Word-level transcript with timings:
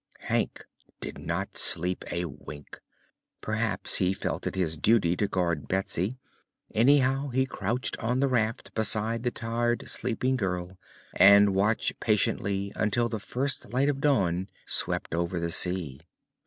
Hank 0.21 0.63
did 0.99 1.19
not 1.19 1.59
sleep 1.59 2.03
a 2.11 2.25
wink. 2.25 2.81
Perhaps 3.39 3.97
he 3.97 4.13
felt 4.13 4.47
it 4.47 4.55
his 4.55 4.75
duty 4.75 5.15
to 5.15 5.27
guard 5.27 5.67
Betsy. 5.67 6.17
Anyhow, 6.73 7.27
he 7.29 7.45
crouched 7.45 7.99
on 7.99 8.19
the 8.19 8.27
raft 8.27 8.73
beside 8.73 9.21
the 9.21 9.29
tired 9.29 9.87
sleeping 9.87 10.37
girl 10.37 10.79
and 11.13 11.53
watched 11.53 11.99
patiently 11.99 12.73
until 12.75 13.09
the 13.09 13.19
first 13.19 13.71
light 13.73 13.89
of 13.89 14.01
dawn 14.01 14.49
swept 14.65 15.13
over 15.13 15.39
the 15.39 15.51
sea. 15.51 15.99